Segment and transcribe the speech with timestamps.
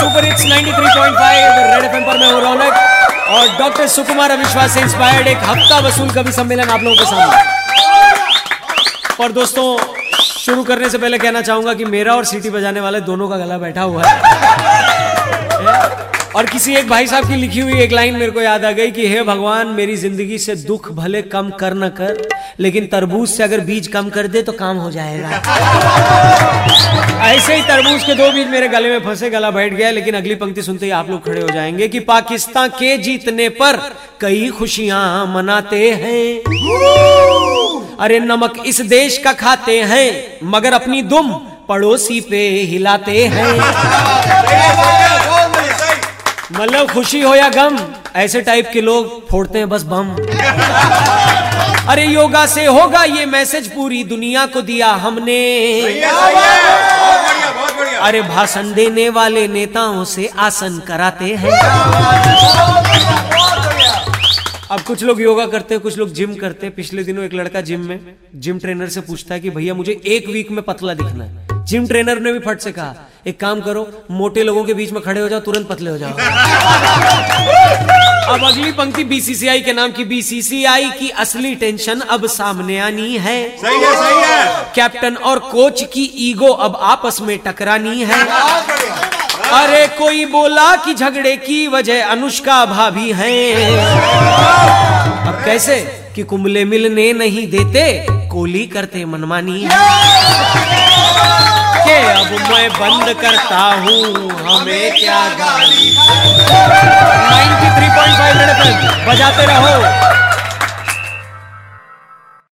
[0.00, 2.72] Super hits 93.5 red FM पर मैं रौनक।
[3.28, 7.36] और डॉक्टर सुकुमार अविश्वास से इंस्पायर्ड एक हफ़्ता वसूल कवि सम्मेलन आप लोगों के सामने।
[9.24, 9.66] और दोस्तों,
[10.22, 13.58] शुरू करने से पहले कहना चाहूँगा कि मेरा और सीटी बजाने वाले दोनों का गला
[13.58, 15.09] बैठा हुआ है।
[16.40, 18.90] और किसी एक भाई साहब की लिखी हुई एक लाइन मेरे को याद आ गई
[18.90, 22.22] कि, हे भगवान, मेरी ज़िंदगी से दुख भले कम कर न कर,
[22.60, 25.28] लेकिन तरबूज से अगर बीज कम कर दे तो काम हो जाएगा।
[27.26, 30.34] ऐसे ही तरबूज के दो बीज मेरे गले में फंसे, गला बैठ गया, लेकिन अगली
[30.34, 33.80] पंक्ति सुनते ही आप लोग खड़े हो जाएँगे कि पाकिस्तान के जीतने पर
[34.20, 36.24] कई खुशियाँ मनाते हैं।
[37.98, 41.32] अरे नमक इस देश का खाते हैं, मगर अपनी दुम
[41.68, 44.09] पड़ोसी पे हिलाते हैं।
[46.52, 47.78] मतलब खुशी हो या गम,
[48.16, 50.08] ऐसे टाइप के लोग फोड़ते हैं बस बम।
[51.88, 55.80] अरे योगा से होगा ये मैसेज पूरी, दुनिया को दिया हमने।
[57.98, 61.52] अरे भाषण देने वाले नेताओं से आसन कराते हैं।
[64.70, 67.60] अब कुछ लोग योगा करते हैं, कुछ लोग जिम करते हैं। पिछले दिनों एक लड़का
[67.60, 68.00] जिम में
[68.34, 71.86] जिम ट्रेनर से पूछता है कि भैया मुझे एक वीक में पतला दिखना है। जिम
[71.86, 72.94] ट्रेनर ने भी फट से कहा
[73.26, 76.10] एक काम करो मोटे लोगों के बीच में खड़े हो जाओ तुरंत पतले हो जाओ.
[78.30, 83.56] अब अगली पंक्ति बीसीसीआई के नाम की बीसीसीआई की असली टेंशन अब सामने आनी है।
[83.58, 88.20] सही है सही है। कैप्टन और कोच की ईगो अब आपस में टकरानी है।
[89.52, 93.78] अरे कोई बोला कि झगड़े की वजह अनुष्का भाभी हैं।
[95.26, 95.80] अब कैसे
[96.14, 99.68] कि कुंबले मिलने नहीं देते कोली करते मनमानी है।
[102.60, 105.94] मैं बंद करता हूँ। हमें क्या गाली?
[105.96, 110.09] 93.5 थ्री पॉइंट फाइव बजाते रहो।